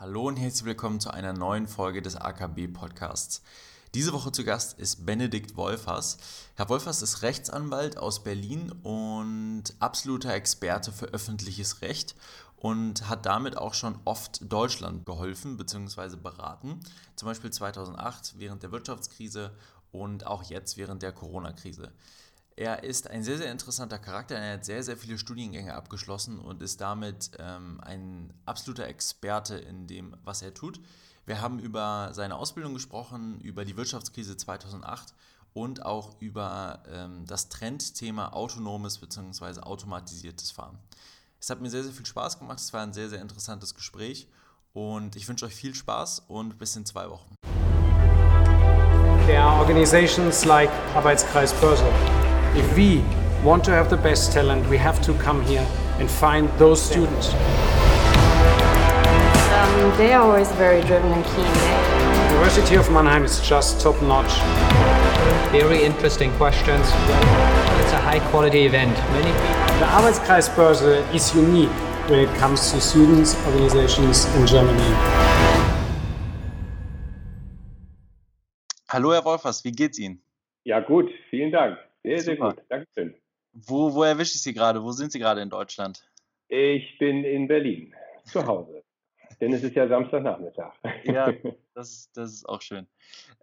[0.00, 3.42] Hallo und herzlich willkommen zu einer neuen Folge des AKB Podcasts.
[3.92, 6.16] Diese Woche zu Gast ist Benedikt Wolfers.
[6.56, 12.14] Herr Wolfers ist Rechtsanwalt aus Berlin und absoluter Experte für öffentliches Recht
[12.56, 16.16] und hat damit auch schon oft Deutschland geholfen bzw.
[16.16, 16.80] beraten.
[17.14, 19.54] Zum Beispiel 2008 während der Wirtschaftskrise
[19.92, 21.92] und auch jetzt während der Corona-Krise.
[22.60, 24.36] Er ist ein sehr, sehr interessanter Charakter.
[24.36, 29.86] Er hat sehr, sehr viele Studiengänge abgeschlossen und ist damit ähm, ein absoluter Experte in
[29.86, 30.78] dem, was er tut.
[31.24, 35.14] Wir haben über seine Ausbildung gesprochen, über die Wirtschaftskrise 2008
[35.54, 39.60] und auch über ähm, das Trendthema autonomes bzw.
[39.60, 40.78] automatisiertes Fahren.
[41.40, 42.58] Es hat mir sehr, sehr viel Spaß gemacht.
[42.58, 44.28] Es war ein sehr, sehr interessantes Gespräch
[44.74, 47.34] und ich wünsche euch viel Spaß und bis in zwei Wochen.
[49.26, 51.90] There are organizations like Arbeitskreis Börse.
[52.56, 53.04] If we
[53.44, 55.64] want to have the best talent, we have to come here
[56.00, 57.32] and find those students.
[59.54, 61.46] Um, they are always very driven and keen.
[62.32, 64.32] University of Mannheim is just top notch.
[65.52, 66.86] Very interesting questions.
[67.80, 68.96] It's a high quality event.
[69.12, 69.78] Many people.
[69.78, 71.70] The Arbeitskreis Börse is unique
[72.08, 74.92] when it comes to students, organizations in Germany.
[78.88, 80.20] Hallo Herr Wolfers, wie geht's Ihnen?
[80.64, 81.78] Ja gut, vielen Dank.
[82.02, 82.54] Sehr, sehr Super.
[82.54, 82.64] gut.
[82.68, 83.14] Dankeschön.
[83.52, 84.82] Wo, wo erwische ich Sie gerade?
[84.82, 86.08] Wo sind Sie gerade in Deutschland?
[86.48, 88.82] Ich bin in Berlin, zu Hause.
[89.40, 90.74] Denn es ist ja Samstagnachmittag.
[91.04, 91.32] Ja,
[91.74, 92.86] das ist, das ist auch schön.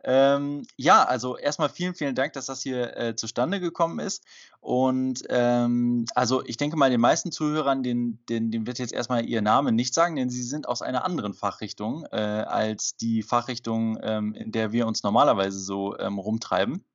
[0.04, 4.24] Ähm, ja, also erstmal vielen, vielen Dank, dass das hier äh, zustande gekommen ist.
[4.60, 9.26] Und ähm, also ich denke mal, den meisten Zuhörern, den, den, den wird jetzt erstmal
[9.26, 13.98] Ihr Name nicht sagen, denn Sie sind aus einer anderen Fachrichtung äh, als die Fachrichtung,
[14.04, 16.86] ähm, in der wir uns normalerweise so ähm, rumtreiben.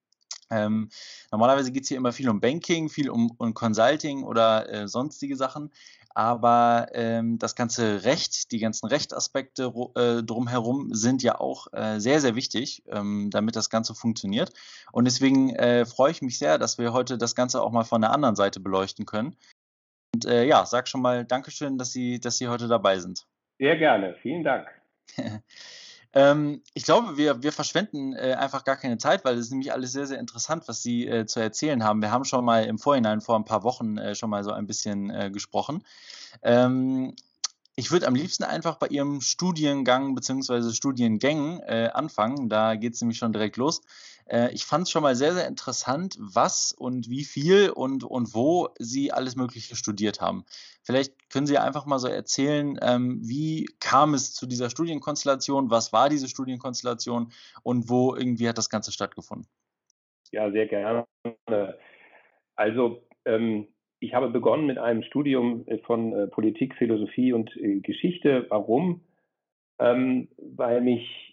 [0.52, 0.90] Ähm,
[1.30, 5.36] normalerweise geht es hier immer viel um Banking, viel um, um Consulting oder äh, sonstige
[5.36, 5.70] Sachen.
[6.14, 12.20] Aber ähm, das ganze Recht, die ganzen Rechtsaspekte äh, drumherum sind ja auch äh, sehr,
[12.20, 14.52] sehr wichtig, ähm, damit das Ganze funktioniert.
[14.92, 18.02] Und deswegen äh, freue ich mich sehr, dass wir heute das Ganze auch mal von
[18.02, 19.36] der anderen Seite beleuchten können.
[20.14, 23.26] Und äh, ja, sag schon mal Dankeschön, dass Sie, dass Sie heute dabei sind.
[23.58, 24.68] Sehr gerne, vielen Dank.
[26.14, 29.92] Ähm, ich glaube, wir, wir verschwenden äh, einfach gar keine Zeit, weil es nämlich alles
[29.92, 32.02] sehr, sehr interessant, was Sie äh, zu erzählen haben.
[32.02, 34.66] Wir haben schon mal im Vorhinein vor ein paar Wochen äh, schon mal so ein
[34.66, 35.84] bisschen äh, gesprochen.
[36.42, 37.14] Ähm,
[37.74, 40.72] ich würde am liebsten einfach bei Ihrem Studiengang bzw.
[40.72, 42.50] Studiengängen äh, anfangen.
[42.50, 43.80] Da geht es nämlich schon direkt los.
[44.26, 48.34] Äh, ich fand es schon mal sehr, sehr interessant, was und wie viel und, und
[48.34, 50.44] wo Sie alles Mögliche studiert haben.
[50.82, 55.92] Vielleicht können Sie einfach mal so erzählen, ähm, wie kam es zu dieser Studienkonstellation, was
[55.92, 59.46] war diese Studienkonstellation und wo irgendwie hat das Ganze stattgefunden?
[60.32, 61.06] Ja, sehr gerne.
[62.56, 63.68] Also, ähm,
[64.00, 68.46] ich habe begonnen mit einem Studium von äh, Politik, Philosophie und äh, Geschichte.
[68.48, 69.02] Warum?
[69.78, 71.31] Ähm, weil mich,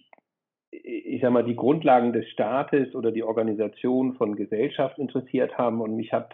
[0.72, 5.96] ich sag mal, die Grundlagen des Staates oder die Organisation von Gesellschaft interessiert haben und
[5.96, 6.34] mich hat,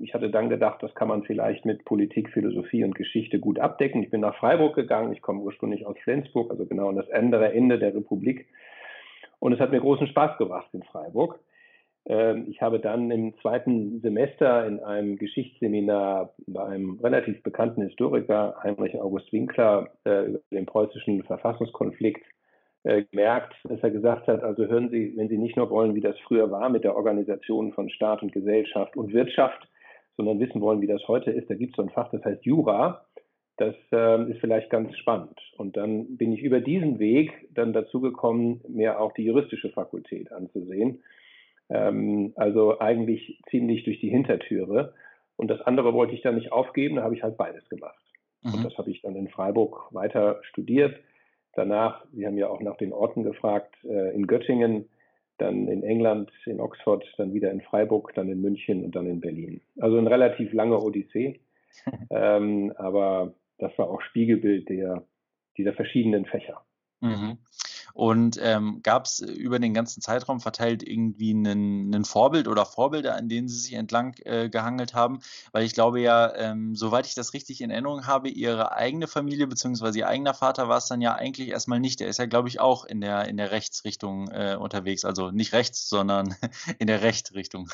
[0.00, 4.02] ich hatte dann gedacht, das kann man vielleicht mit Politik, Philosophie und Geschichte gut abdecken.
[4.02, 5.12] Ich bin nach Freiburg gegangen.
[5.12, 8.46] Ich komme ursprünglich aus Flensburg, also genau an das andere Ende der Republik.
[9.38, 11.38] Und es hat mir großen Spaß gemacht in Freiburg.
[12.06, 18.56] Ähm, Ich habe dann im zweiten Semester in einem Geschichtsseminar bei einem relativ bekannten Historiker,
[18.62, 22.24] Heinrich August Winkler, äh, über den preußischen Verfassungskonflikt
[22.84, 26.00] äh, gemerkt, dass er gesagt hat, also hören Sie, wenn Sie nicht nur wollen, wie
[26.00, 29.68] das früher war mit der Organisation von Staat und Gesellschaft und Wirtschaft,
[30.16, 32.44] sondern wissen wollen, wie das heute ist, da gibt es so ein Fach, das heißt
[32.44, 33.04] Jura.
[33.56, 35.38] Das ähm, ist vielleicht ganz spannend.
[35.56, 40.32] Und dann bin ich über diesen Weg dann dazu gekommen, mir auch die juristische Fakultät
[40.32, 41.02] anzusehen.
[41.70, 44.94] Ähm, also eigentlich ziemlich durch die Hintertüre.
[45.36, 47.98] Und das andere wollte ich dann nicht aufgeben, da habe ich halt beides gemacht.
[48.42, 48.64] Und Mhm.
[48.64, 50.96] das habe ich dann in Freiburg weiter studiert.
[51.56, 54.88] Danach, Sie haben ja auch nach den Orten gefragt, äh, in Göttingen,
[55.38, 59.20] dann in England, in Oxford, dann wieder in Freiburg, dann in München und dann in
[59.20, 59.60] Berlin.
[59.80, 61.40] Also ein relativ langer Odyssee,
[62.10, 65.04] ähm, aber das war auch Spiegelbild der,
[65.56, 66.64] dieser verschiedenen Fächer.
[67.00, 67.38] Mhm.
[67.94, 73.14] Und ähm, gab es über den ganzen Zeitraum verteilt irgendwie einen, einen Vorbild oder Vorbilder,
[73.14, 75.20] an denen Sie sich entlang äh, gehangelt haben?
[75.52, 79.46] Weil ich glaube ja, ähm, soweit ich das richtig in Erinnerung habe, Ihre eigene Familie
[79.46, 79.96] bzw.
[79.96, 82.00] Ihr eigener Vater war es dann ja eigentlich erstmal nicht.
[82.00, 85.04] Der ist ja, glaube ich, auch in der, in der Rechtsrichtung äh, unterwegs.
[85.04, 86.34] Also nicht rechts, sondern
[86.80, 87.70] in der Rechtrichtung.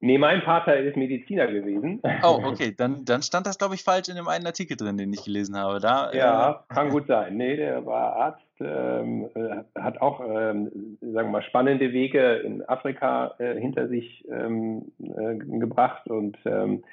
[0.00, 2.00] Nee, mein Vater ist Mediziner gewesen.
[2.22, 2.72] Oh, okay.
[2.76, 5.56] Dann, dann stand das, glaube ich, falsch in dem einen Artikel drin, den ich gelesen
[5.56, 5.80] habe.
[5.80, 7.36] Da, äh, Ja, kann gut sein.
[7.36, 12.64] Nee, der war Arzt, ähm, äh, hat auch, ähm, sagen wir mal, spannende Wege in
[12.68, 16.06] Afrika äh, hinter sich ähm, äh, gebracht.
[16.08, 16.84] Und ähm,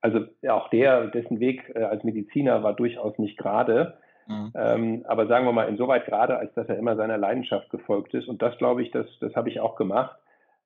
[0.00, 3.98] also auch der, dessen Weg äh, als Mediziner war durchaus nicht gerade.
[4.26, 4.52] Mhm.
[4.54, 8.26] Ähm, aber sagen wir mal, insoweit gerade, als dass er immer seiner Leidenschaft gefolgt ist.
[8.26, 10.16] Und das glaube ich, das, das habe ich auch gemacht.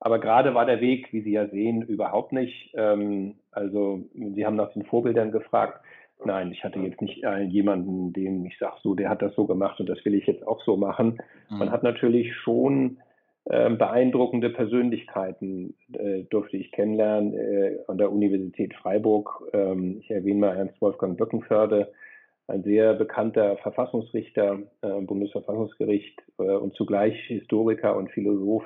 [0.05, 2.75] Aber gerade war der Weg, wie Sie ja sehen, überhaupt nicht.
[2.75, 5.81] Ähm, also Sie haben nach den Vorbildern gefragt.
[6.25, 9.47] Nein, ich hatte jetzt nicht äh, jemanden, dem ich sage, so, der hat das so
[9.47, 11.19] gemacht und das will ich jetzt auch so machen.
[11.49, 11.59] Mhm.
[11.59, 12.99] Man hat natürlich schon
[13.45, 19.45] äh, beeindruckende Persönlichkeiten, äh, durfte ich kennenlernen äh, an der Universität Freiburg.
[19.53, 21.93] Ähm, ich erwähne mal Ernst Wolfgang Böckenförde,
[22.49, 28.65] ein sehr bekannter Verfassungsrichter äh, Bundesverfassungsgericht äh, und zugleich Historiker und Philosoph.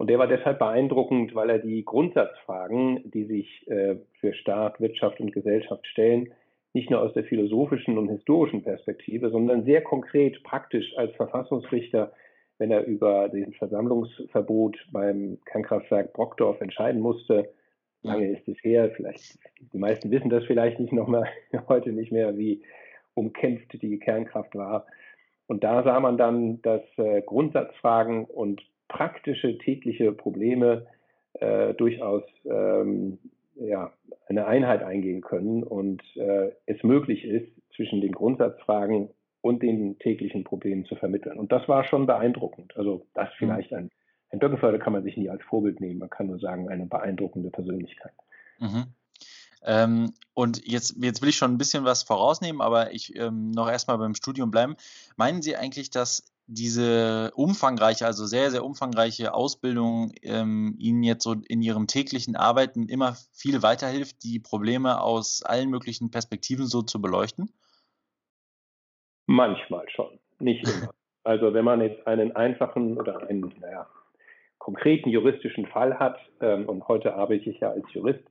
[0.00, 5.20] Und der war deshalb beeindruckend, weil er die Grundsatzfragen, die sich äh, für Staat, Wirtschaft
[5.20, 6.32] und Gesellschaft stellen,
[6.72, 12.14] nicht nur aus der philosophischen und historischen Perspektive, sondern sehr konkret, praktisch als Verfassungsrichter,
[12.56, 17.50] wenn er über den Versammlungsverbot beim Kernkraftwerk Brockdorf entscheiden musste.
[18.00, 19.38] Lange ist es her, vielleicht,
[19.74, 21.26] die meisten wissen das vielleicht nicht noch mal,
[21.68, 22.62] heute nicht mehr, wie
[23.12, 24.86] umkämpft die Kernkraft war.
[25.46, 30.86] Und da sah man dann, dass äh, Grundsatzfragen und praktische tägliche Probleme
[31.34, 33.18] äh, durchaus ähm,
[33.54, 33.92] ja,
[34.26, 39.08] eine Einheit eingehen können und äh, es möglich ist, zwischen den Grundsatzfragen
[39.40, 41.38] und den täglichen Problemen zu vermitteln.
[41.38, 42.76] Und das war schon beeindruckend.
[42.76, 43.34] Also das mhm.
[43.38, 43.90] vielleicht ein,
[44.30, 46.00] ein Birkenförder kann man sich nie als Vorbild nehmen.
[46.00, 48.12] Man kann nur sagen, eine beeindruckende Persönlichkeit.
[48.58, 48.84] Mhm.
[49.62, 53.70] Ähm, und jetzt, jetzt will ich schon ein bisschen was vorausnehmen, aber ich ähm, noch
[53.70, 54.76] erstmal beim Studium bleiben.
[55.16, 61.36] Meinen Sie eigentlich, dass diese umfangreiche, also sehr, sehr umfangreiche Ausbildung ähm, Ihnen jetzt so
[61.48, 67.00] in Ihrem täglichen Arbeiten immer viel weiterhilft, die Probleme aus allen möglichen Perspektiven so zu
[67.00, 67.52] beleuchten?
[69.26, 70.90] Manchmal schon, nicht immer.
[71.24, 73.86] also wenn man jetzt einen einfachen oder einen naja,
[74.58, 78.24] konkreten juristischen Fall hat, ähm, und heute arbeite ich ja als Jurist,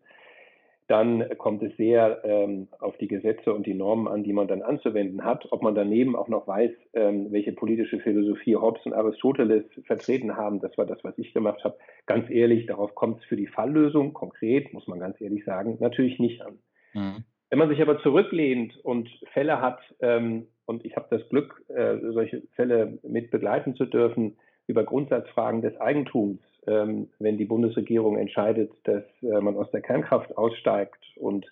[0.90, 4.64] dann kommt es sehr ähm, auf die Gesetze und die Normen an, die man dann
[4.64, 5.48] anzuwenden hat.
[5.52, 10.60] Ob man daneben auch noch weiß, ähm, welche politische Philosophie Hobbes und Aristoteles vertreten haben,
[10.60, 11.78] das war das, was ich gemacht habe.
[12.08, 16.18] Ganz ehrlich, darauf kommt es für die Falllösung, konkret, muss man ganz ehrlich sagen, natürlich
[16.18, 16.58] nicht an.
[16.96, 17.24] Mhm.
[17.52, 21.98] Wenn man sich aber zurücklehnt und Fälle hat, ähm, und ich habe das Glück, äh,
[22.14, 28.72] solche Fälle mit begleiten zu dürfen, über Grundsatzfragen des Eigentums, ähm, wenn die Bundesregierung entscheidet,
[28.84, 31.46] dass äh, man aus der Kernkraft aussteigt und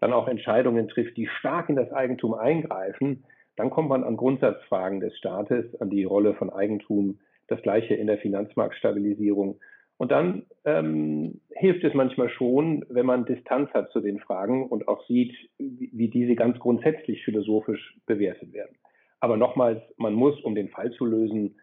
[0.00, 3.24] dann auch Entscheidungen trifft, die stark in das Eigentum eingreifen,
[3.56, 8.06] dann kommt man an Grundsatzfragen des Staates, an die Rolle von Eigentum, das gleiche in
[8.06, 9.60] der Finanzmarktstabilisierung.
[9.96, 14.88] Und dann ähm, hilft es manchmal schon, wenn man Distanz hat zu den Fragen und
[14.88, 18.76] auch sieht, wie, wie diese ganz grundsätzlich philosophisch bewertet werden.
[19.20, 21.56] Aber nochmals, man muss, um den Fall zu lösen,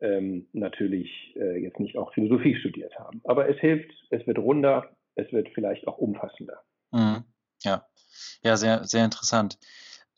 [0.00, 3.20] ähm, natürlich äh, jetzt nicht auch Philosophie studiert haben.
[3.24, 6.62] Aber es hilft, es wird runder, es wird vielleicht auch umfassender.
[6.92, 7.24] Mhm.
[7.62, 7.86] Ja,
[8.42, 9.58] ja, sehr, sehr interessant.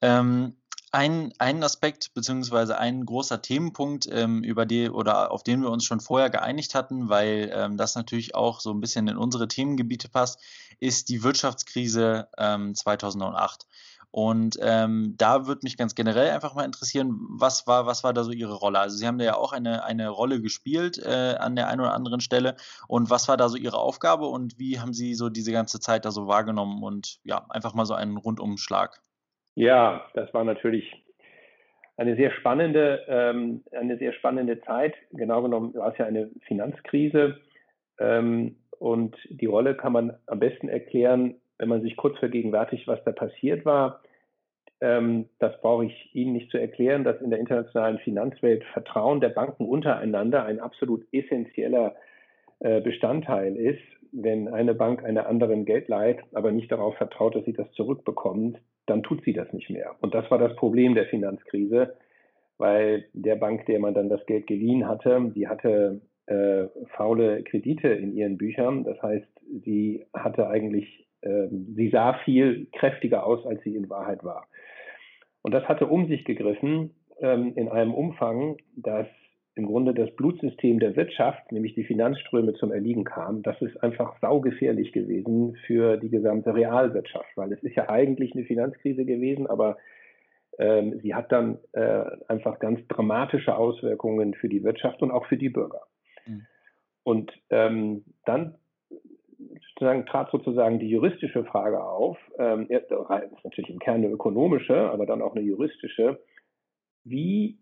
[0.01, 0.57] Ähm,
[0.95, 5.85] ein, ein Aspekt beziehungsweise ein großer Themenpunkt, ähm, über die oder auf den wir uns
[5.85, 10.11] schon vorher geeinigt hatten, weil ähm, das natürlich auch so ein bisschen in unsere Themengebiete
[10.11, 10.41] passt,
[10.81, 13.67] ist die Wirtschaftskrise ähm, 2008.
[14.13, 18.25] Und ähm, da würde mich ganz generell einfach mal interessieren, was war, was war da
[18.25, 18.79] so Ihre Rolle?
[18.79, 21.95] Also Sie haben da ja auch eine, eine Rolle gespielt äh, an der einen oder
[21.95, 22.57] anderen Stelle.
[22.89, 26.05] Und was war da so Ihre Aufgabe und wie haben Sie so diese ganze Zeit
[26.05, 26.83] da so wahrgenommen?
[26.83, 29.01] Und ja, einfach mal so einen Rundumschlag.
[29.55, 31.03] Ja, das war natürlich
[31.97, 34.95] eine sehr spannende, ähm, eine sehr spannende Zeit.
[35.13, 37.41] Genau genommen war es ja eine Finanzkrise.
[37.99, 43.03] Ähm, und die Rolle kann man am besten erklären wenn man sich kurz vergegenwärtigt, was
[43.05, 44.01] da passiert war,
[44.81, 49.29] ähm, das brauche ich Ihnen nicht zu erklären, dass in der internationalen Finanzwelt Vertrauen der
[49.29, 51.95] Banken untereinander ein absolut essentieller
[52.59, 53.81] äh, Bestandteil ist.
[54.11, 58.59] Wenn eine Bank einer anderen Geld leiht, aber nicht darauf vertraut, dass sie das zurückbekommt,
[58.87, 59.95] dann tut sie das nicht mehr.
[60.01, 61.95] Und das war das Problem der Finanzkrise,
[62.59, 66.65] weil der Bank, der man dann das Geld geliehen hatte, die hatte äh,
[66.97, 68.83] faule Kredite in ihren Büchern.
[68.83, 69.29] Das heißt,
[69.65, 74.49] sie hatte eigentlich sie sah viel kräftiger aus, als sie in Wahrheit war.
[75.43, 79.07] Und das hatte um sich gegriffen ähm, in einem Umfang, dass
[79.55, 83.43] im Grunde das Blutsystem der Wirtschaft, nämlich die Finanzströme zum Erliegen kam.
[83.43, 88.45] Das ist einfach saugefährlich gewesen für die gesamte Realwirtschaft, weil es ist ja eigentlich eine
[88.45, 89.77] Finanzkrise gewesen, aber
[90.59, 95.37] ähm, sie hat dann äh, einfach ganz dramatische Auswirkungen für die Wirtschaft und auch für
[95.37, 95.83] die Bürger.
[96.27, 96.47] Mhm.
[97.05, 98.55] Und ähm, dann
[99.83, 102.17] sozusagen, trat sozusagen die juristische Frage auf.
[102.39, 102.91] Ähm, ist
[103.45, 106.23] natürlich im Kern eine ökonomische, aber dann auch eine juristische.
[107.05, 107.59] Wie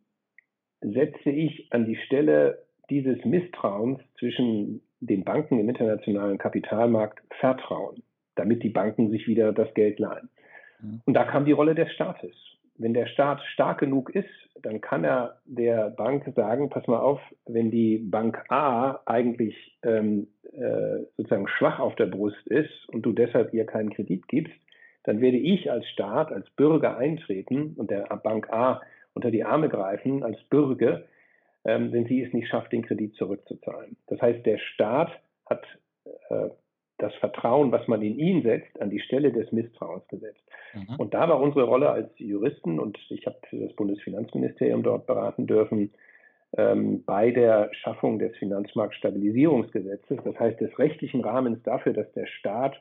[0.83, 8.03] setze ich an die Stelle dieses Misstrauens zwischen den Banken im internationalen Kapitalmarkt Vertrauen,
[8.35, 10.29] damit die Banken sich wieder das Geld leihen?
[10.82, 11.00] Mhm.
[11.04, 12.34] Und da kam die Rolle des Staates.
[12.80, 14.30] wenn der Staat stark genug ist,
[14.62, 20.28] dann kann er der Bank sagen, pass mal auf, wenn die Bank A eigentlich ähm,
[20.52, 24.54] äh, sozusagen schwach auf der Brust ist und du deshalb ihr keinen Kredit gibst,
[25.04, 28.80] dann werde ich als Staat, als Bürger eintreten und der Bank A
[29.14, 31.04] unter die Arme greifen als Bürger,
[31.64, 33.96] ähm, wenn sie es nicht schafft, den Kredit zurückzuzahlen.
[34.06, 35.10] Das heißt, der Staat
[35.44, 35.66] hat
[36.30, 36.49] äh,
[37.00, 40.42] das Vertrauen, was man in ihn setzt, an die Stelle des Misstrauens gesetzt.
[40.75, 40.97] Mhm.
[40.97, 45.92] Und da war unsere Rolle als Juristen, und ich habe das Bundesfinanzministerium dort beraten dürfen,
[46.57, 52.80] ähm, bei der Schaffung des Finanzmarktstabilisierungsgesetzes, das heißt des rechtlichen Rahmens dafür, dass der Staat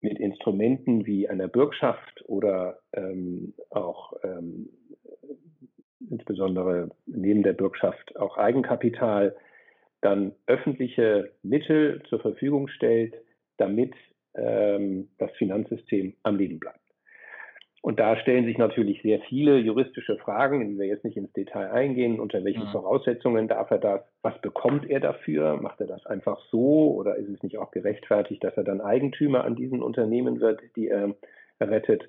[0.00, 4.68] mit Instrumenten wie einer Bürgschaft oder ähm, auch ähm,
[6.10, 9.36] insbesondere neben der Bürgschaft auch Eigenkapital
[10.02, 13.14] dann öffentliche Mittel zur Verfügung stellt,
[13.56, 13.94] damit
[14.34, 16.78] ähm, das Finanzsystem am Leben bleibt.
[17.82, 21.32] Und da stellen sich natürlich sehr viele juristische Fragen, in die wir jetzt nicht ins
[21.32, 22.20] Detail eingehen.
[22.20, 22.70] Unter welchen mhm.
[22.70, 24.02] Voraussetzungen darf er das?
[24.22, 25.56] Was bekommt er dafür?
[25.60, 26.94] Macht er das einfach so?
[26.94, 30.88] Oder ist es nicht auch gerechtfertigt, dass er dann Eigentümer an diesen Unternehmen wird, die
[30.88, 31.16] er
[31.60, 32.08] rettet?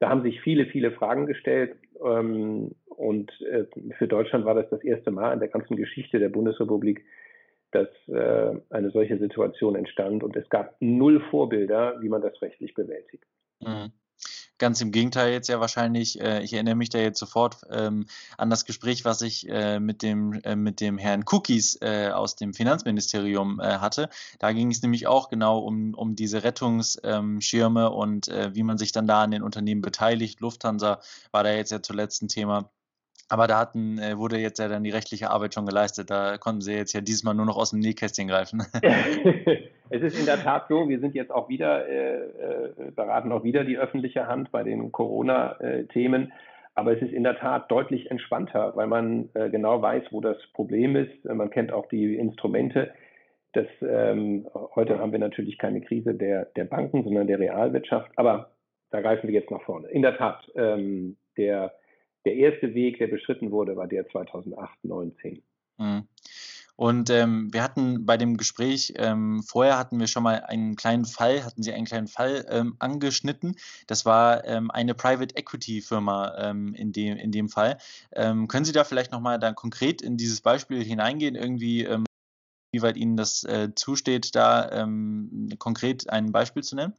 [0.00, 1.76] Da haben sich viele, viele Fragen gestellt.
[2.02, 3.64] Ähm, und äh,
[3.98, 7.04] für Deutschland war das das erste Mal in der ganzen Geschichte der Bundesrepublik,
[7.70, 10.22] dass äh, eine solche Situation entstand.
[10.22, 13.24] Und es gab null Vorbilder, wie man das rechtlich bewältigt.
[13.60, 13.92] Mhm.
[14.58, 18.06] Ganz im Gegenteil jetzt ja wahrscheinlich, äh, ich erinnere mich da jetzt sofort ähm,
[18.38, 22.36] an das Gespräch, was ich äh, mit, dem, äh, mit dem Herrn Cookies äh, aus
[22.36, 24.08] dem Finanzministerium äh, hatte.
[24.38, 28.92] Da ging es nämlich auch genau um, um diese Rettungsschirme und äh, wie man sich
[28.92, 30.40] dann da an den Unternehmen beteiligt.
[30.40, 31.00] Lufthansa
[31.32, 32.70] war da jetzt ja zuletzt ein Thema.
[33.28, 36.10] Aber da hatten, äh, wurde jetzt ja dann die rechtliche Arbeit schon geleistet.
[36.10, 38.62] Da konnten sie jetzt ja dieses Mal nur noch aus dem Nähkästchen greifen.
[39.90, 43.44] es ist in der Tat so, wir sind jetzt auch wieder, äh, äh, beraten auch
[43.44, 46.32] wieder die öffentliche Hand bei den Corona-Themen.
[46.74, 50.36] Aber es ist in der Tat deutlich entspannter, weil man äh, genau weiß, wo das
[50.52, 51.24] Problem ist.
[51.24, 52.92] Man kennt auch die Instrumente.
[53.52, 58.10] Das, ähm, heute haben wir natürlich keine Krise der, der Banken, sondern der Realwirtschaft.
[58.16, 58.50] Aber
[58.90, 59.88] da greifen wir jetzt nach vorne.
[59.88, 61.72] In der Tat, ähm, der
[62.24, 65.42] der erste Weg, der beschritten wurde, war der 2008, 2019.
[65.78, 66.08] Mhm.
[66.76, 71.04] Und ähm, wir hatten bei dem Gespräch ähm, vorher hatten wir schon mal einen kleinen
[71.04, 73.54] Fall, hatten Sie einen kleinen Fall ähm, angeschnitten.
[73.86, 77.78] Das war ähm, eine Private Equity Firma ähm, in dem in dem Fall.
[78.12, 81.88] Ähm, können Sie da vielleicht noch mal dann konkret in dieses Beispiel hineingehen, irgendwie,
[82.72, 84.88] wie weit Ihnen das äh, zusteht, da
[85.58, 86.94] konkret ein Beispiel zu nennen?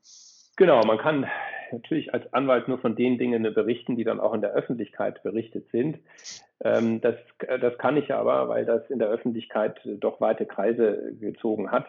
[0.56, 1.26] Genau, man kann
[1.72, 5.70] natürlich als Anwalt nur von den Dingen berichten, die dann auch in der Öffentlichkeit berichtet
[5.72, 6.00] sind.
[6.64, 7.16] Ähm, das,
[7.62, 11.88] das kann ich aber, weil das in der Öffentlichkeit doch weite Kreise gezogen hat.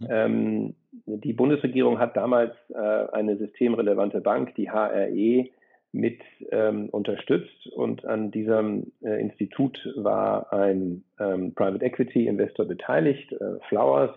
[0.00, 0.06] Mhm.
[0.10, 0.74] Ähm,
[1.06, 5.48] die Bundesregierung hat damals äh, eine systemrelevante Bank, die HRE,
[5.92, 6.20] mit
[6.50, 13.58] ähm, unterstützt und an diesem äh, Institut war ein ähm, Private Equity Investor beteiligt, äh,
[13.68, 14.10] Flowers.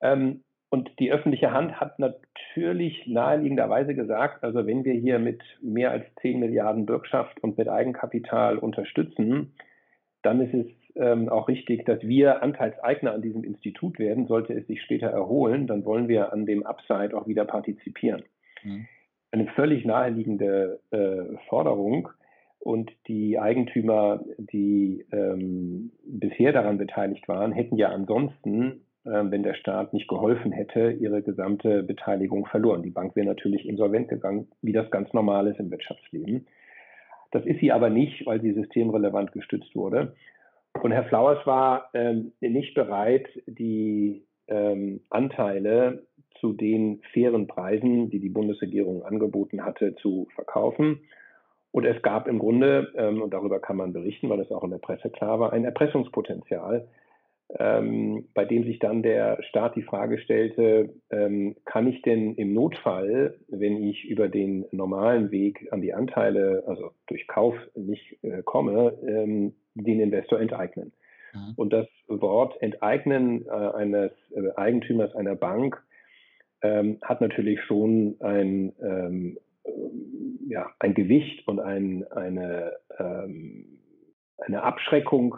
[0.00, 5.90] Ähm, und die öffentliche Hand hat natürlich naheliegenderweise gesagt, also wenn wir hier mit mehr
[5.90, 9.54] als 10 Milliarden Bürgschaft und mit Eigenkapital unterstützen,
[10.22, 14.26] dann ist es ähm, auch richtig, dass wir Anteilseigner an diesem Institut werden.
[14.26, 18.24] Sollte es sich später erholen, dann wollen wir an dem Upside auch wieder partizipieren.
[18.62, 18.86] Mhm.
[19.30, 22.10] Eine völlig naheliegende äh, Forderung.
[22.58, 29.92] Und die Eigentümer, die ähm, bisher daran beteiligt waren, hätten ja ansonsten wenn der Staat
[29.94, 32.82] nicht geholfen hätte, ihre gesamte Beteiligung verloren.
[32.82, 36.46] Die Bank wäre natürlich insolvent gegangen, wie das ganz normal ist im Wirtschaftsleben.
[37.30, 40.14] Das ist sie aber nicht, weil sie systemrelevant gestützt wurde.
[40.82, 46.06] Und Herr Flowers war ähm, nicht bereit, die ähm, Anteile
[46.40, 51.00] zu den fairen Preisen, die die Bundesregierung angeboten hatte, zu verkaufen.
[51.70, 54.70] Und es gab im Grunde, ähm, und darüber kann man berichten, weil es auch in
[54.70, 56.88] der Presse klar war, ein Erpressungspotenzial,
[57.56, 62.52] ähm, bei dem sich dann der Staat die Frage stellte, ähm, kann ich denn im
[62.52, 68.42] Notfall, wenn ich über den normalen Weg an die Anteile, also durch Kauf nicht äh,
[68.42, 70.92] komme, ähm, den Investor enteignen?
[71.32, 71.54] Mhm.
[71.56, 75.82] Und das Wort Enteignen äh, eines äh, Eigentümers einer Bank
[76.60, 79.70] ähm, hat natürlich schon ein, ähm, äh,
[80.48, 83.78] ja, ein Gewicht und ein, eine, ähm,
[84.38, 85.36] eine Abschreckung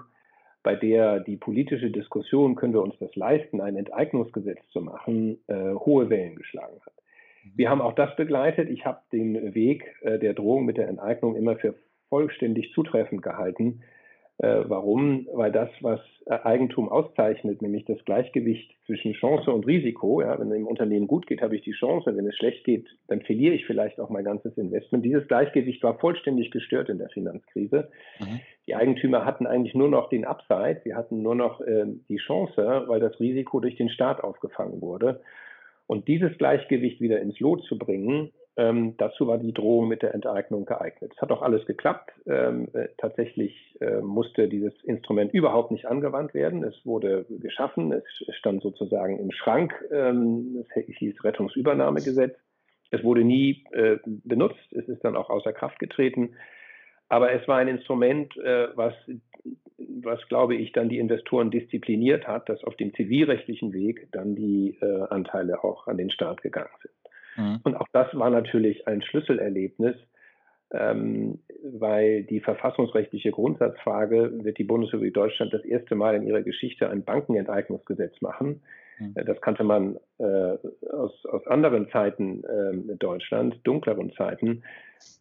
[0.62, 5.74] bei der die politische Diskussion, können wir uns das leisten, ein Enteignungsgesetz zu machen, äh,
[5.74, 6.92] hohe Wellen geschlagen hat.
[7.44, 7.52] Mhm.
[7.56, 8.68] Wir haben auch das begleitet.
[8.68, 11.74] Ich habe den Weg äh, der Drohung mit der Enteignung immer für
[12.08, 13.82] vollständig zutreffend gehalten,
[14.42, 15.28] Äh, warum?
[15.34, 20.50] Weil das, was äh, Eigentum auszeichnet, nämlich das Gleichgewicht zwischen Chance und Risiko, ja, wenn
[20.50, 23.54] es im Unternehmen gut geht, habe ich die Chance, wenn es schlecht geht, dann verliere
[23.54, 25.04] ich vielleicht auch mein ganzes Investment.
[25.04, 27.90] Dieses Gleichgewicht war vollständig gestört in der Finanzkrise.
[28.18, 28.40] Mhm.
[28.66, 32.84] Die Eigentümer hatten eigentlich nur noch den Upside, sie hatten nur noch äh, die Chance,
[32.86, 35.20] weil das Risiko durch den Staat aufgefangen wurde.
[35.86, 40.14] Und dieses Gleichgewicht wieder ins Lot zu bringen, ähm, dazu war die Drohung mit der
[40.14, 41.12] Enteignung geeignet.
[41.14, 42.12] Es hat auch alles geklappt.
[42.26, 46.62] Ähm, äh, tatsächlich äh, musste dieses Instrument überhaupt nicht angewandt werden.
[46.62, 48.04] Es wurde geschaffen, es
[48.36, 49.72] stand sozusagen im Schrank.
[49.90, 52.36] Ähm, es hieß Rettungsübernahmegesetz.
[52.90, 54.72] Es wurde nie äh, benutzt.
[54.72, 56.34] Es ist dann auch außer Kraft getreten.
[57.08, 58.92] Aber es war ein Instrument, äh, was,
[59.78, 64.76] was, glaube ich, dann die Investoren diszipliniert hat, dass auf dem zivilrechtlichen Weg dann die
[64.82, 66.99] äh, Anteile auch an den Staat gegangen sind.
[67.40, 67.60] Mhm.
[67.64, 69.96] Und auch das war natürlich ein Schlüsselerlebnis,
[70.72, 76.88] ähm, weil die verfassungsrechtliche Grundsatzfrage wird die Bundesrepublik Deutschland das erste Mal in ihrer Geschichte
[76.88, 78.62] ein Bankenenteignungsgesetz machen.
[78.98, 79.14] Mhm.
[79.16, 80.56] Äh, das kannte man äh,
[80.92, 84.62] aus, aus anderen Zeiten äh, Deutschland, dunkleren Zeiten.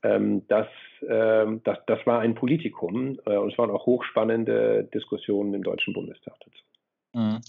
[0.03, 0.67] Ähm, das,
[1.07, 5.93] ähm, das, das war ein Politikum äh, und es waren auch hochspannende Diskussionen im Deutschen
[5.93, 6.68] Bundestag dazu.
[7.13, 7.41] Mhm.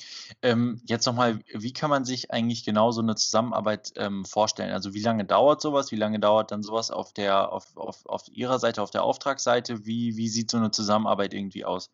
[0.42, 4.72] Ähm, jetzt nochmal, wie kann man sich eigentlich genau so eine Zusammenarbeit ähm, vorstellen?
[4.72, 5.92] Also wie lange dauert sowas?
[5.92, 9.84] Wie lange dauert dann sowas auf der, auf, auf, auf Ihrer Seite, auf der Auftragsseite?
[9.84, 11.92] Wie, wie sieht so eine Zusammenarbeit irgendwie aus?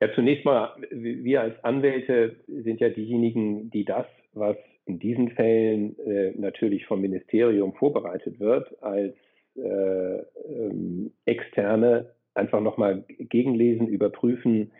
[0.00, 5.96] Ja, zunächst mal, wir als Anwälte sind ja diejenigen, die das, was in diesen Fällen
[6.00, 9.14] äh, natürlich vom Ministerium vorbereitet wird, als
[9.54, 14.72] äh, ähm, Externe einfach nochmal gegenlesen, überprüfen,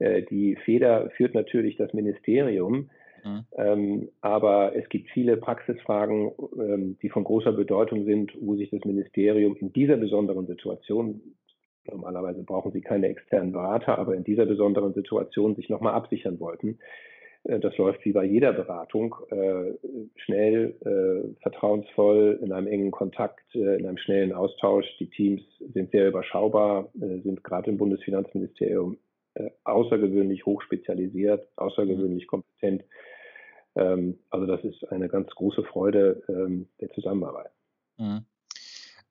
[0.00, 2.88] die Feder führt natürlich das Ministerium.
[3.24, 3.44] Mhm.
[3.56, 8.84] Ähm, aber es gibt viele Praxisfragen, ähm, die von großer Bedeutung sind, wo sich das
[8.84, 11.20] Ministerium in dieser besonderen Situation,
[11.90, 16.78] normalerweise brauchen sie keine externen Berater, aber in dieser besonderen Situation sich nochmal absichern wollten.
[17.44, 19.72] Äh, das läuft wie bei jeder Beratung, äh,
[20.16, 24.86] schnell, äh, vertrauensvoll, in einem engen Kontakt, äh, in einem schnellen Austausch.
[24.98, 25.42] Die Teams
[25.74, 28.96] sind sehr überschaubar, äh, sind gerade im Bundesfinanzministerium
[29.40, 32.84] äh, außergewöhnlich hochspezialisiert, außergewöhnlich kompetent.
[33.76, 37.50] Ähm, also das ist eine ganz große Freude ähm, der Zusammenarbeit.
[37.98, 38.24] Mhm.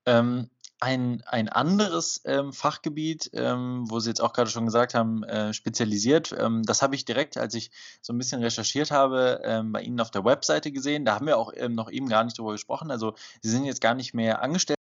[0.05, 0.49] Ähm,
[0.81, 5.53] ein, ein anderes ähm, Fachgebiet, ähm, wo Sie jetzt auch gerade schon gesagt haben, äh,
[5.53, 9.99] spezialisiert, ähm, das habe ich direkt, als ich so ein bisschen recherchiert habe, bei Ihnen
[9.99, 11.03] auf der Webseite gesehen.
[11.03, 12.91] Da haben wir auch noch eben gar nicht drüber gesprochen.
[12.91, 14.79] Also Sie sind jetzt gar nicht mehr angestellt,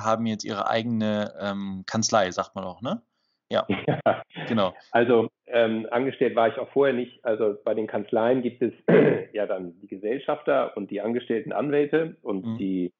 [0.00, 3.02] haben jetzt Ihre eigene Kanzlei, sagt man auch, ne?
[3.50, 4.22] Ja, ja.
[4.48, 4.74] genau.
[4.92, 7.24] Also ähm, angestellt war ich auch vorher nicht.
[7.24, 8.72] Also bei den Kanzleien gibt es
[9.32, 12.58] ja dann die Gesellschafter und die angestellten Anwälte und mhm.
[12.58, 12.92] die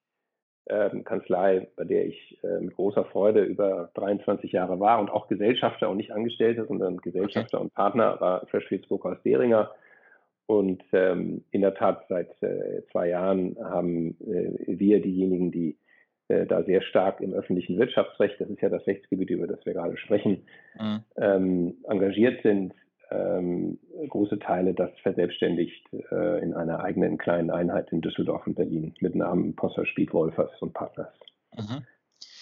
[0.69, 5.29] ähm, Kanzlei, bei der ich äh, mit großer Freude über 23 Jahre war und auch
[5.29, 7.65] Gesellschafter und nicht Angestellte, sondern Gesellschafter okay.
[7.65, 9.71] und Partner war Freshfields Burkhaus Deringer.
[10.47, 15.77] Und ähm, in der Tat seit äh, zwei Jahren haben äh, wir diejenigen, die
[16.47, 19.97] da sehr stark im öffentlichen Wirtschaftsrecht, das ist ja das Rechtsgebiet, über das wir gerade
[19.97, 20.43] sprechen,
[20.79, 21.01] mhm.
[21.17, 22.75] ähm, engagiert sind,
[23.11, 28.95] ähm, große Teile das verselbstständigt äh, in einer eigenen kleinen Einheit in Düsseldorf und Berlin
[29.01, 31.13] mit Namen Posser, Spied, Wolfers und Partners.
[31.57, 31.85] Mhm.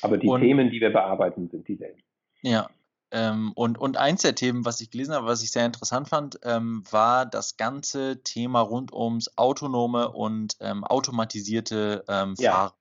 [0.03, 2.03] Aber die und, Themen, die wir bearbeiten, sind dieselben.
[2.42, 2.68] Ja.
[3.11, 6.38] Ähm, und, und eins der Themen, was ich gelesen habe, was ich sehr interessant fand,
[6.44, 12.74] ähm, war das ganze Thema rund ums autonome und ähm, automatisierte ähm, ja.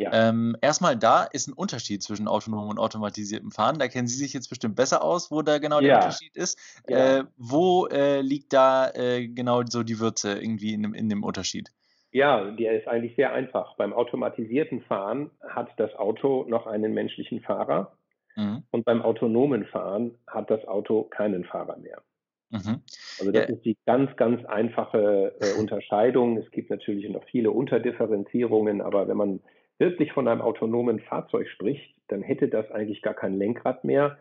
[0.00, 0.28] Ja.
[0.28, 3.78] Ähm, erstmal da ist ein Unterschied zwischen autonomem und automatisiertem Fahren.
[3.78, 6.58] Da kennen Sie sich jetzt bestimmt besser aus, wo da genau der Unterschied ist.
[6.88, 7.18] Ja.
[7.18, 11.22] Äh, wo äh, liegt da äh, genau so die Würze irgendwie in dem, in dem
[11.22, 11.70] Unterschied?
[12.12, 13.76] Ja, der ist eigentlich sehr einfach.
[13.76, 17.92] Beim automatisierten Fahren hat das Auto noch einen menschlichen Fahrer
[18.36, 18.64] mhm.
[18.70, 22.02] und beim autonomen Fahren hat das Auto keinen Fahrer mehr.
[22.50, 22.82] Mhm.
[23.20, 23.54] Also das ja.
[23.54, 26.36] ist die ganz, ganz einfache äh, Unterscheidung.
[26.36, 29.40] Es gibt natürlich noch viele Unterdifferenzierungen, aber wenn man
[29.80, 34.18] wirklich von einem autonomen Fahrzeug spricht, dann hätte das eigentlich gar kein Lenkrad mehr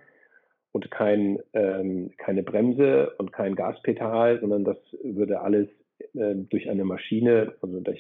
[0.72, 5.68] und kein, ähm, keine Bremse und kein Gaspedal, sondern das würde alles
[6.14, 8.00] äh, durch eine Maschine, also durch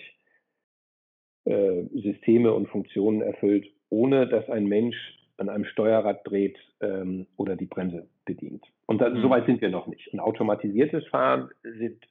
[1.45, 4.97] äh, Systeme und Funktionen erfüllt, ohne dass ein Mensch
[5.37, 8.63] an einem Steuerrad dreht ähm, oder die Bremse bedient.
[8.85, 9.21] Und da, mhm.
[9.21, 10.13] so weit sind wir noch nicht.
[10.13, 12.05] Ein automatisiertes Fahren sind,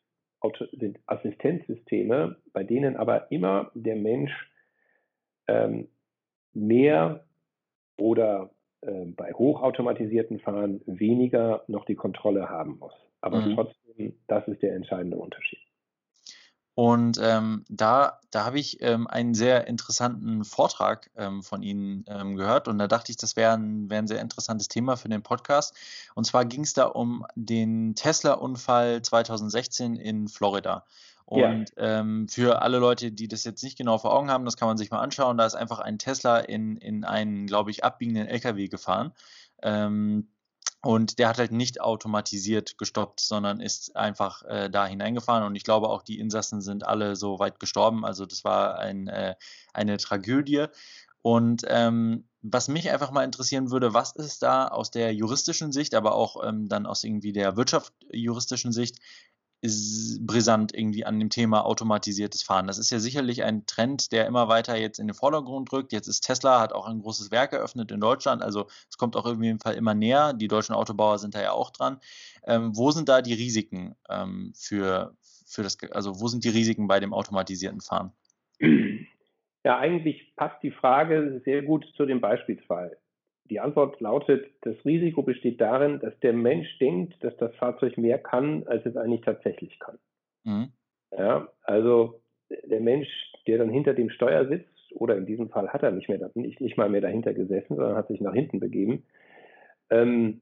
[0.73, 4.33] sind Assistenzsysteme, bei denen aber immer der Mensch
[5.49, 5.89] ähm,
[6.55, 7.25] mehr
[7.97, 8.51] oder
[8.83, 12.93] äh, bei hochautomatisierten Fahren weniger noch die Kontrolle haben muss.
[13.21, 13.55] Aber mhm.
[13.55, 15.59] trotzdem, das ist der entscheidende Unterschied.
[16.79, 22.37] Und ähm, da, da habe ich ähm, einen sehr interessanten Vortrag ähm, von Ihnen ähm,
[22.37, 25.25] gehört und da dachte ich, das wäre ein, wär ein sehr interessantes Thema für den
[25.25, 25.75] Podcast.
[26.15, 30.85] Und zwar ging es da um den Tesla-Unfall 2016 in Florida.
[31.29, 32.01] Und ja.
[32.01, 34.79] ähm, für alle Leute, die das jetzt nicht genau vor Augen haben, das kann man
[34.79, 35.37] sich mal anschauen.
[35.37, 39.13] Da ist einfach ein Tesla in, in einen, glaube ich, abbiegenden LKW gefahren.
[39.63, 40.31] Ähm,
[40.81, 45.45] und der hat halt nicht automatisiert gestoppt, sondern ist einfach äh, da hineingefahren.
[45.45, 48.07] Und ich glaube auch, die Insassen sind alle so weit gestorben.
[48.07, 49.35] Also das war ein, äh,
[49.75, 50.65] eine Tragödie.
[51.21, 55.95] Und ähm, was mich einfach mal interessieren würde, was ist da aus der juristischen Sicht,
[55.95, 58.99] aber auch ähm, dann aus irgendwie der wirtschaftsjuristischen Sicht
[59.61, 62.69] brisant irgendwie an dem Thema automatisiertes Fahren.
[62.69, 65.93] Das ist ja sicherlich ein Trend, der immer weiter jetzt in den Vordergrund rückt.
[65.93, 69.27] Jetzt ist Tesla, hat auch ein großes Werk eröffnet in Deutschland, also es kommt auch
[69.27, 70.33] irgendwie im Fall immer näher.
[70.33, 71.99] Die deutschen Autobauer sind da ja auch dran.
[72.47, 75.17] Ähm, wo sind da die Risiken ähm, für,
[75.47, 78.13] für das, also wo sind die Risiken bei dem automatisierten Fahren?
[79.65, 82.97] Ja, eigentlich passt die Frage sehr gut zu dem Beispielsfall.
[83.51, 88.19] Die Antwort lautet, das Risiko besteht darin, dass der Mensch denkt, dass das Fahrzeug mehr
[88.19, 89.99] kann, als es eigentlich tatsächlich kann.
[90.45, 90.73] Mhm.
[91.17, 93.09] Ja, also der Mensch,
[93.47, 96.61] der dann hinter dem Steuer sitzt, oder in diesem Fall hat er nicht, mehr, nicht,
[96.61, 99.05] nicht mal mehr dahinter gesessen, sondern hat sich nach hinten begeben,
[99.91, 100.41] ähm,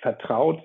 [0.00, 0.62] vertraut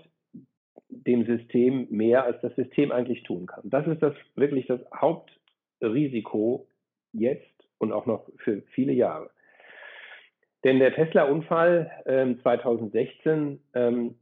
[0.89, 3.69] dem System mehr, als das System eigentlich tun kann.
[3.69, 6.67] Das ist das wirklich das Hauptrisiko
[7.11, 9.29] jetzt und auch noch für viele Jahre.
[10.63, 14.15] Denn der Tesla-Unfall ähm, 2016 ähm,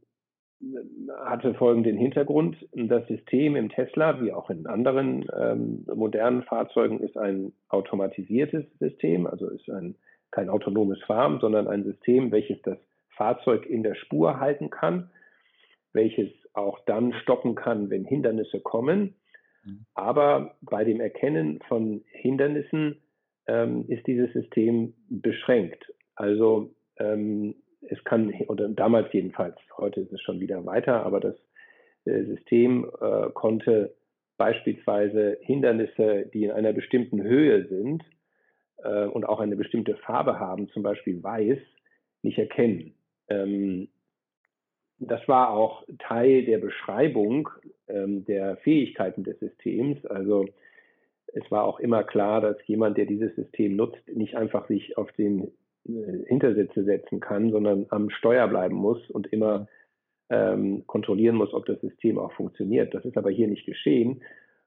[1.24, 2.56] hatte folgenden Hintergrund.
[2.72, 9.26] Das System im Tesla, wie auch in anderen ähm, modernen Fahrzeugen, ist ein automatisiertes System,
[9.26, 9.96] also ist ein,
[10.30, 12.78] kein autonomes Fahren, sondern ein System, welches das
[13.16, 15.10] Fahrzeug in der Spur halten kann,
[15.92, 19.14] welches auch dann stoppen kann, wenn Hindernisse kommen.
[19.64, 19.86] Mhm.
[19.94, 23.02] Aber bei dem Erkennen von Hindernissen
[23.46, 25.84] ähm, ist dieses System beschränkt.
[26.14, 31.34] Also ähm, es kann, oder damals jedenfalls, heute ist es schon wieder weiter, aber das
[32.04, 33.94] äh, System äh, konnte
[34.36, 38.02] beispielsweise Hindernisse, die in einer bestimmten Höhe sind
[38.78, 41.58] äh, und auch eine bestimmte Farbe haben, zum Beispiel weiß,
[42.22, 42.94] nicht erkennen.
[43.28, 43.88] Ähm,
[44.98, 47.48] das war auch Teil der Beschreibung
[47.88, 50.04] ähm, der Fähigkeiten des Systems.
[50.06, 50.46] Also
[51.26, 55.10] es war auch immer klar, dass jemand, der dieses System nutzt, nicht einfach sich auf
[55.12, 55.50] den
[55.88, 59.68] äh, Hintersitze setzen kann, sondern am Steuer bleiben muss und immer
[60.30, 62.94] ähm, kontrollieren muss, ob das System auch funktioniert.
[62.94, 64.22] Das ist aber hier nicht geschehen.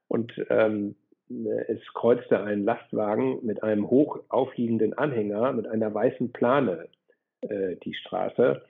[0.08, 0.94] Und ähm,
[1.28, 6.88] es kreuzte ein Lastwagen mit einem hoch aufliegenden Anhänger mit einer weißen Plane
[7.40, 8.62] äh, die Straße.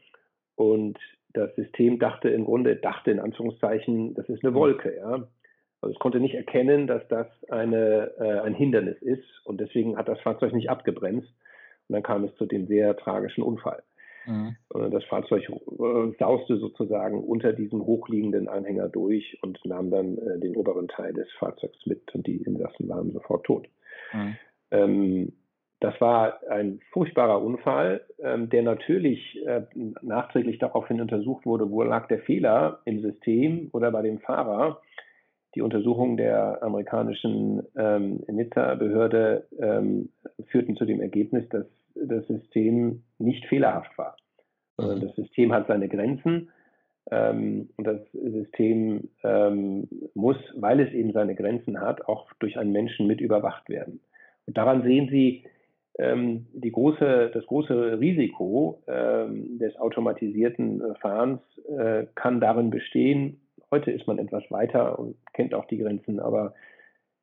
[0.55, 0.99] Und
[1.35, 4.97] das System dachte im Grunde, dachte in Anführungszeichen, das ist eine Wolke.
[4.97, 5.29] Ja?
[5.83, 10.09] Also es konnte nicht erkennen, dass das eine, äh, ein Hindernis ist und deswegen hat
[10.09, 11.29] das Fahrzeug nicht abgebremst.
[11.89, 13.83] Und dann kam es zu dem sehr tragischen Unfall.
[14.27, 14.57] Mhm.
[14.91, 20.57] Das Fahrzeug äh, sauste sozusagen unter diesem hochliegenden Anhänger durch und nahm dann äh, den
[20.57, 23.69] oberen Teil des Fahrzeugs mit und die Insassen waren sofort tot.
[24.13, 24.37] Mhm.
[24.73, 25.33] Ähm,
[25.81, 29.63] das war ein furchtbarer Unfall, ähm, der natürlich äh,
[30.01, 34.81] nachträglich daraufhin untersucht wurde, wo lag der Fehler im System oder bei dem Fahrer.
[35.57, 40.11] Die Untersuchungen der amerikanischen ähm, Nizza-Behörde ähm,
[40.49, 41.65] führten zu dem Ergebnis, dass
[41.95, 44.17] das System nicht fehlerhaft war.
[44.79, 45.01] Mhm.
[45.01, 46.51] Das System hat seine Grenzen
[47.11, 52.73] ähm, und das System ähm, muss, weil es eben seine Grenzen hat, auch durch einen
[52.73, 54.01] Menschen mit überwacht werden.
[54.47, 55.45] Und daran sehen Sie
[55.99, 64.07] ähm, große, das große Risiko ähm, des automatisierten Fahrens äh, kann darin bestehen, Heute ist
[64.07, 66.55] man etwas weiter und kennt auch die Grenzen, aber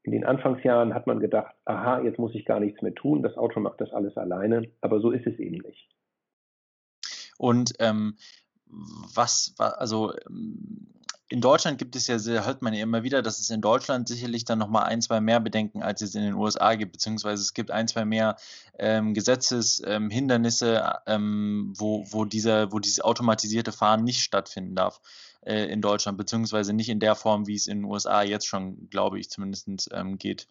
[0.04, 3.38] in den Anfangsjahren hat man gedacht, aha, jetzt muss ich gar nichts mehr tun, das
[3.38, 5.88] Auto macht das alles alleine, aber so ist es eben nicht.
[7.38, 8.18] Und ähm,
[8.68, 10.90] was, also ähm,
[11.30, 14.46] in Deutschland gibt es ja, hört man ja immer wieder, dass es in Deutschland sicherlich
[14.46, 17.72] dann nochmal ein, zwei mehr Bedenken, als es in den USA gibt, beziehungsweise es gibt
[17.72, 18.36] ein, zwei mehr
[18.78, 25.02] ähm, Gesetzeshindernisse, ähm, wo, wo, dieser, wo dieses automatisierte Fahren nicht stattfinden darf
[25.46, 28.90] äh, in Deutschland, beziehungsweise nicht in der Form, wie es in den USA jetzt schon,
[28.90, 30.48] glaube ich, zumindest ähm, geht.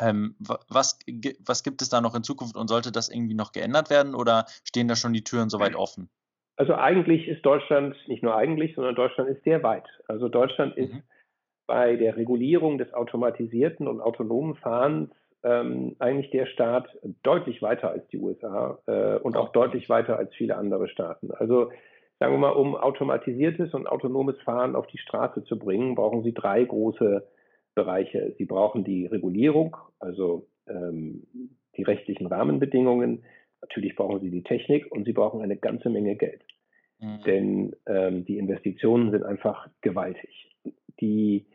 [0.00, 0.98] Ähm, was,
[1.44, 4.44] was gibt es da noch in Zukunft und sollte das irgendwie noch geändert werden oder
[4.64, 6.10] stehen da schon die Türen soweit offen?
[6.56, 9.86] Also eigentlich ist Deutschland, nicht nur eigentlich, sondern Deutschland ist sehr weit.
[10.08, 11.02] Also Deutschland ist mhm.
[11.66, 15.10] bei der Regulierung des automatisierten und autonomen Fahrens
[15.44, 16.88] ähm, eigentlich der Staat
[17.22, 21.30] deutlich weiter als die USA äh, und auch deutlich weiter als viele andere Staaten.
[21.30, 21.70] Also
[22.18, 26.32] sagen wir mal, um automatisiertes und autonomes Fahren auf die Straße zu bringen, brauchen Sie
[26.32, 27.26] drei große
[27.74, 28.34] Bereiche.
[28.38, 31.26] Sie brauchen die Regulierung, also ähm,
[31.76, 33.24] die rechtlichen Rahmenbedingungen.
[33.60, 36.42] Natürlich brauchen Sie die Technik und Sie brauchen eine ganze Menge Geld.
[37.00, 37.20] Mhm.
[37.26, 40.50] Denn ähm, die Investitionen sind einfach gewaltig.
[41.00, 41.46] Die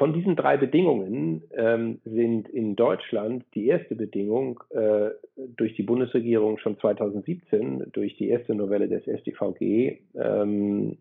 [0.00, 6.56] von diesen drei Bedingungen ähm, sind in Deutschland die erste Bedingung äh, durch die Bundesregierung
[6.56, 10.96] schon 2017 durch die erste Novelle des SDVG ähm,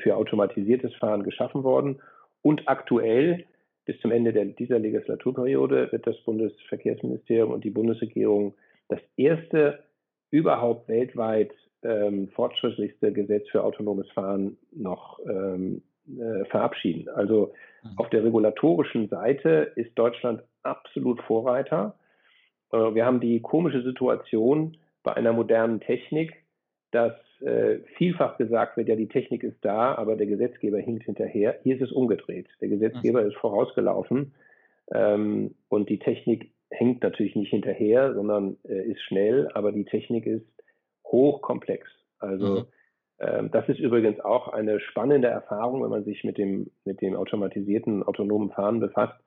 [0.00, 2.02] für automatisiertes Fahren geschaffen worden.
[2.42, 3.46] Und aktuell,
[3.86, 8.52] bis zum Ende der, dieser Legislaturperiode, wird das Bundesverkehrsministerium und die Bundesregierung
[8.88, 9.84] das erste
[10.30, 17.08] überhaupt weltweit ähm, fortschrittlichste Gesetz für autonomes Fahren noch ähm, äh, verabschieden.
[17.08, 17.90] Also mhm.
[17.96, 21.94] auf der regulatorischen Seite ist Deutschland absolut Vorreiter.
[22.72, 26.34] Äh, wir haben die komische Situation bei einer modernen Technik,
[26.90, 31.58] dass äh, vielfach gesagt wird, ja, die Technik ist da, aber der Gesetzgeber hinkt hinterher.
[31.62, 32.48] Hier ist es umgedreht.
[32.60, 33.28] Der Gesetzgeber mhm.
[33.28, 34.34] ist vorausgelaufen
[34.94, 40.26] ähm, und die Technik hängt natürlich nicht hinterher, sondern äh, ist schnell, aber die Technik
[40.26, 40.46] ist
[41.06, 41.88] hochkomplex.
[42.18, 42.64] Also mhm.
[43.22, 47.14] Ähm, das ist übrigens auch eine spannende Erfahrung, wenn man sich mit dem, mit dem
[47.14, 49.18] automatisierten autonomen Fahren befasst.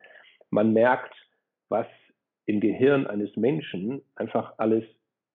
[0.50, 1.14] Man merkt,
[1.70, 1.88] was
[2.46, 4.84] im Gehirn eines Menschen einfach alles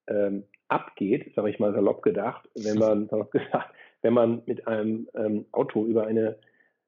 [0.08, 5.08] ähm, abgeht, sage ich mal salopp gedacht, wenn man, salopp gesagt, wenn man mit einem
[5.14, 6.36] ähm, Auto über eine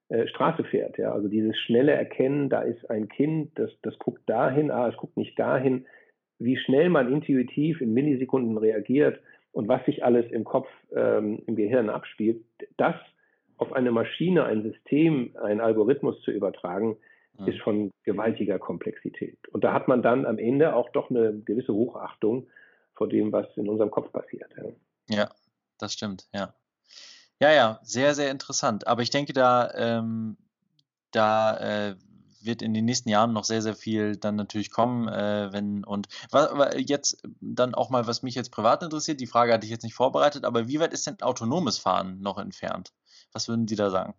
[0.09, 0.99] äh, Straße fährt.
[0.99, 1.13] Ja?
[1.13, 5.17] Also dieses schnelle Erkennen, da ist ein Kind, das, das guckt dahin, ah, es guckt
[5.17, 5.87] nicht dahin,
[6.39, 9.21] wie schnell man intuitiv in Millisekunden reagiert
[9.53, 12.45] und was sich alles im Kopf, ähm, im Gehirn abspielt,
[12.77, 12.97] das
[13.59, 16.97] auf eine Maschine, ein System, einen Algorithmus zu übertragen,
[17.39, 17.47] ja.
[17.47, 19.39] ist von gewaltiger Komplexität.
[19.49, 22.49] Und da hat man dann am Ende auch doch eine gewisse Hochachtung
[22.95, 24.51] vor dem, was in unserem Kopf passiert.
[24.57, 25.31] Ja, ja
[25.79, 26.55] das stimmt, ja.
[27.41, 28.87] Ja, ja, sehr, sehr interessant.
[28.87, 30.37] Aber ich denke, da, ähm,
[31.11, 31.97] da äh,
[32.45, 36.09] wird in den nächsten Jahren noch sehr, sehr viel dann natürlich kommen, äh, wenn und
[36.77, 39.95] jetzt dann auch mal, was mich jetzt privat interessiert, die Frage hatte ich jetzt nicht
[39.95, 42.93] vorbereitet, aber wie weit ist denn autonomes Fahren noch entfernt?
[43.33, 44.15] Was würden Sie da sagen?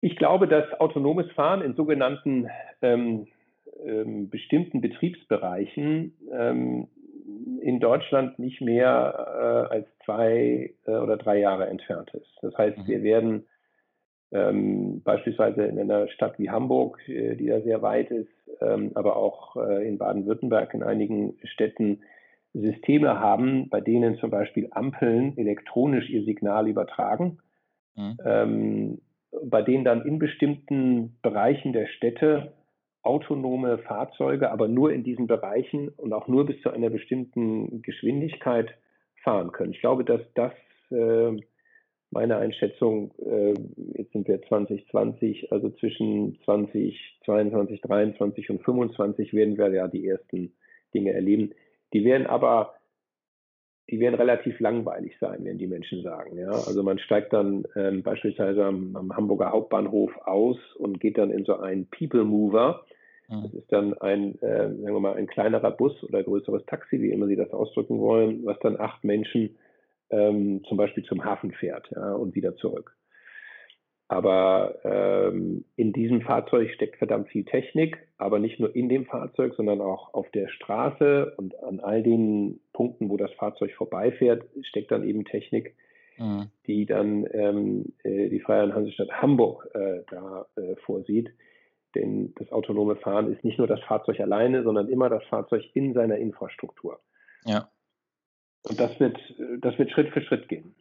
[0.00, 2.50] Ich glaube, dass autonomes Fahren in sogenannten
[2.82, 3.26] ähm,
[3.84, 6.88] ähm, bestimmten Betriebsbereichen ähm,
[7.60, 12.30] in Deutschland nicht mehr äh, als zwei äh, oder drei Jahre entfernt ist.
[12.42, 12.86] Das heißt, mhm.
[12.86, 13.46] wir werden
[14.34, 18.28] ähm, beispielsweise in einer Stadt wie Hamburg, äh, die da sehr weit ist,
[18.60, 22.00] ähm, aber auch äh, in Baden-Württemberg in einigen Städten
[22.52, 27.38] Systeme haben, bei denen zum Beispiel Ampeln elektronisch ihr Signal übertragen,
[27.94, 28.16] mhm.
[28.24, 29.00] ähm,
[29.44, 32.52] bei denen dann in bestimmten Bereichen der Städte
[33.02, 38.74] autonome Fahrzeuge, aber nur in diesen Bereichen und auch nur bis zu einer bestimmten Geschwindigkeit
[39.22, 39.72] fahren können.
[39.72, 40.52] Ich glaube, dass das
[40.90, 41.36] äh,
[42.14, 43.54] meine Einschätzung, äh,
[43.98, 50.52] jetzt sind wir 2020, also zwischen 2022, 23 und 25 werden wir ja die ersten
[50.94, 51.50] Dinge erleben.
[51.92, 52.74] Die werden aber,
[53.90, 56.38] die werden relativ langweilig sein, werden die Menschen sagen.
[56.38, 56.50] Ja?
[56.50, 61.44] Also man steigt dann ähm, beispielsweise am, am, Hamburger Hauptbahnhof aus und geht dann in
[61.44, 62.84] so einen People Mover.
[63.28, 63.42] Mhm.
[63.42, 67.10] Das ist dann ein, äh, sagen wir mal, ein kleinerer Bus oder größeres Taxi, wie
[67.10, 69.56] immer Sie das ausdrücken wollen, was dann acht Menschen
[70.14, 72.96] ähm, zum Beispiel zum Hafen fährt ja, und wieder zurück.
[74.06, 79.54] Aber ähm, in diesem Fahrzeug steckt verdammt viel Technik, aber nicht nur in dem Fahrzeug,
[79.56, 84.90] sondern auch auf der Straße und an all den Punkten, wo das Fahrzeug vorbeifährt, steckt
[84.90, 85.74] dann eben Technik,
[86.18, 86.50] mhm.
[86.66, 91.30] die dann ähm, äh, die Freie Hansestadt Hamburg äh, da äh, vorsieht.
[91.94, 95.94] Denn das autonome Fahren ist nicht nur das Fahrzeug alleine, sondern immer das Fahrzeug in
[95.94, 97.00] seiner Infrastruktur.
[97.44, 97.68] Ja.
[98.64, 99.18] Und das wird,
[99.60, 100.74] das wird Schritt für Schritt gehen.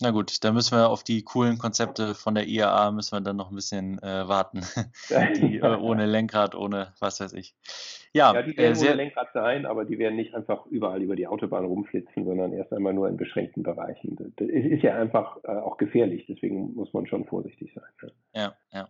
[0.00, 3.36] Na gut, da müssen wir auf die coolen Konzepte von der IAA müssen wir dann
[3.36, 4.60] noch ein bisschen äh, warten.
[5.40, 7.54] die, äh, ohne Lenkrad, ohne was weiß ich.
[8.12, 11.00] Ja, ja die werden äh, sehr, ohne Lenkrad sein, aber die werden nicht einfach überall
[11.00, 14.34] über die Autobahn rumflitzen, sondern erst einmal nur in beschränkten Bereichen.
[14.36, 17.84] Das ist ja einfach äh, auch gefährlich, deswegen muss man schon vorsichtig sein.
[18.02, 18.12] Ne?
[18.34, 18.88] Ja, ja.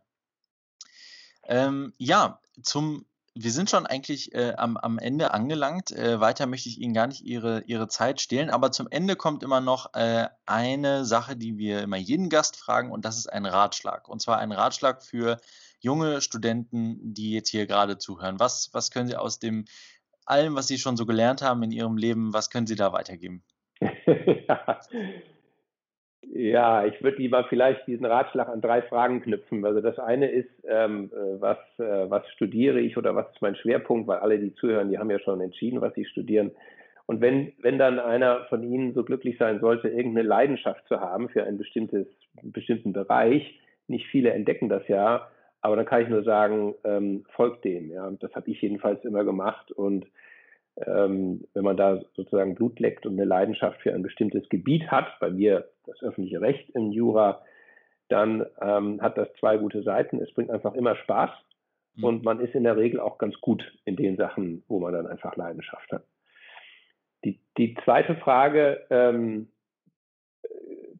[1.44, 3.06] Ähm, ja, zum
[3.38, 5.90] wir sind schon eigentlich äh, am, am Ende angelangt.
[5.90, 9.42] Äh, weiter möchte ich Ihnen gar nicht Ihre, Ihre Zeit stehlen, aber zum Ende kommt
[9.42, 13.44] immer noch äh, eine Sache, die wir immer jeden Gast fragen, und das ist ein
[13.44, 14.08] Ratschlag.
[14.08, 15.38] Und zwar ein Ratschlag für
[15.80, 18.40] junge Studenten, die jetzt hier gerade zuhören.
[18.40, 19.66] Was, was können Sie aus dem
[20.24, 23.44] allem, was Sie schon so gelernt haben in Ihrem Leben, was können Sie da weitergeben?
[23.78, 24.80] ja.
[26.22, 29.64] Ja, ich würde lieber vielleicht diesen Ratschlag an drei Fragen knüpfen.
[29.64, 33.56] Also das eine ist, ähm, äh, was, äh, was studiere ich oder was ist mein
[33.56, 36.50] Schwerpunkt, weil alle, die zuhören, die haben ja schon entschieden, was sie studieren.
[37.06, 41.28] Und wenn, wenn dann einer von Ihnen so glücklich sein sollte, irgendeine Leidenschaft zu haben
[41.28, 42.08] für ein bestimmtes,
[42.42, 45.28] einen bestimmten Bereich, nicht viele entdecken das ja,
[45.66, 47.90] aber dann kann ich nur sagen, ähm, folgt dem.
[47.90, 48.10] Ja.
[48.20, 49.72] Das habe ich jedenfalls immer gemacht.
[49.72, 50.06] Und
[50.84, 55.18] ähm, wenn man da sozusagen Blut leckt und eine Leidenschaft für ein bestimmtes Gebiet hat,
[55.20, 57.42] bei mir das öffentliche Recht im Jura,
[58.08, 60.20] dann ähm, hat das zwei gute Seiten.
[60.20, 61.30] Es bringt einfach immer Spaß
[61.96, 62.04] mhm.
[62.04, 65.06] und man ist in der Regel auch ganz gut in den Sachen, wo man dann
[65.06, 66.04] einfach Leidenschaft hat.
[67.24, 69.48] Die, die zweite Frage, ähm,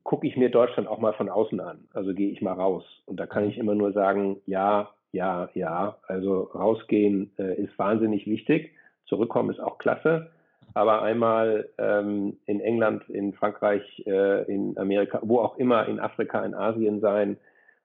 [0.07, 1.89] gucke ich mir Deutschland auch mal von außen an.
[1.93, 2.85] Also gehe ich mal raus.
[3.07, 5.99] Und da kann ich immer nur sagen, ja, ja, ja.
[6.07, 8.73] Also rausgehen äh, ist wahnsinnig wichtig.
[9.07, 10.31] Zurückkommen ist auch klasse.
[10.75, 16.45] Aber einmal ähm, in England, in Frankreich, äh, in Amerika, wo auch immer, in Afrika,
[16.45, 17.39] in Asien sein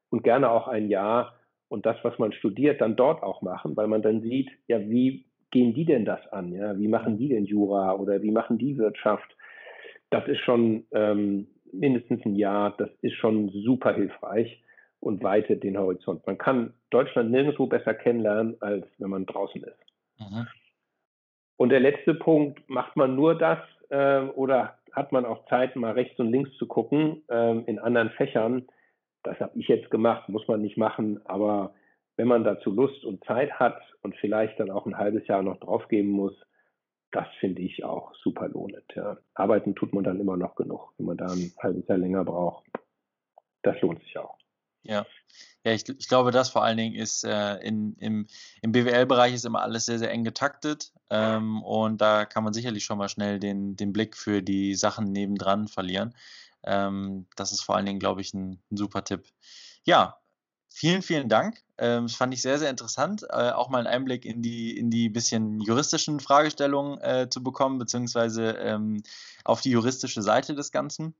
[0.09, 1.35] und gerne auch ein Jahr
[1.69, 5.25] und das, was man studiert, dann dort auch machen, weil man dann sieht, ja, wie
[5.51, 6.51] gehen die denn das an?
[6.51, 9.37] Ja, wie machen die denn Jura oder wie machen die Wirtschaft?
[10.09, 14.61] Das ist schon ähm, mindestens ein Jahr, das ist schon super hilfreich
[14.99, 16.27] und weitet den Horizont.
[16.27, 19.79] Man kann Deutschland nirgendwo besser kennenlernen, als wenn man draußen ist.
[20.19, 20.47] Mhm.
[21.61, 25.91] Und der letzte Punkt, macht man nur das äh, oder hat man auch Zeit, mal
[25.91, 28.67] rechts und links zu gucken äh, in anderen Fächern?
[29.21, 31.75] Das habe ich jetzt gemacht, muss man nicht machen, aber
[32.17, 35.57] wenn man dazu Lust und Zeit hat und vielleicht dann auch ein halbes Jahr noch
[35.57, 36.33] draufgeben muss,
[37.11, 38.91] das finde ich auch super lohnend.
[38.95, 39.17] Ja.
[39.35, 42.65] Arbeiten tut man dann immer noch genug, wenn man da ein halbes Jahr länger braucht.
[43.61, 44.40] Das lohnt sich auch.
[44.83, 45.05] Ja,
[45.63, 48.27] ja ich, ich glaube, das vor allen Dingen ist äh, in, im,
[48.61, 52.85] im BWL-Bereich ist immer alles sehr, sehr eng getaktet ähm, und da kann man sicherlich
[52.85, 56.15] schon mal schnell den, den Blick für die Sachen nebendran verlieren.
[56.63, 59.25] Ähm, das ist vor allen Dingen, glaube ich, ein, ein super Tipp.
[59.83, 60.21] Ja,
[60.73, 61.61] Vielen, vielen Dank.
[61.77, 64.89] Ähm, das fand ich sehr, sehr interessant, äh, auch mal einen Einblick in die, in
[64.89, 69.03] die bisschen juristischen Fragestellungen äh, zu bekommen, beziehungsweise ähm,
[69.43, 71.13] auf die juristische Seite des Ganzen.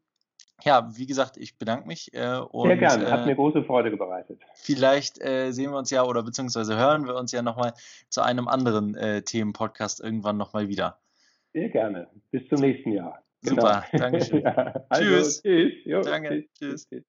[0.64, 2.14] Ja, wie gesagt, ich bedanke mich.
[2.14, 4.42] Äh, und, sehr gerne, hat mir große Freude bereitet.
[4.56, 7.74] Vielleicht äh, sehen wir uns ja oder beziehungsweise hören wir uns ja nochmal
[8.10, 11.00] zu einem anderen äh, Themenpodcast irgendwann nochmal wieder.
[11.54, 12.08] Sehr gerne.
[12.32, 13.24] Bis zum nächsten Jahr.
[13.42, 14.04] Super, genau.
[14.04, 14.42] Dankeschön.
[14.44, 15.42] ja, also, tschüss.
[15.42, 15.74] Tschüss.
[15.86, 16.88] Jo, Danke, tschüss.
[16.88, 17.04] tschüss.